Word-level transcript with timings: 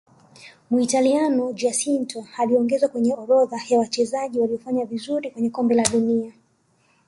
muitaliano 0.69 1.53
giacinto 1.53 2.27
aliongezwa 2.37 2.89
kwenye 2.89 3.13
orodha 3.13 3.59
ya 3.69 3.79
wachezaji 3.79 4.39
waliofanya 4.39 4.85
vizuri 4.85 5.31
kwenye 5.31 5.49
Kombe 5.49 5.75
la 5.75 5.83
dunia 5.83 6.33